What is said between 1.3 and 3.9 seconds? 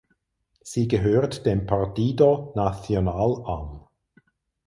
dem Partido Nacional an.